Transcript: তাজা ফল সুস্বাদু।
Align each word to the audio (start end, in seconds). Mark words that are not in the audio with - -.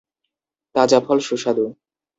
তাজা 0.75 0.99
ফল 1.05 1.17
সুস্বাদু। 1.27 1.65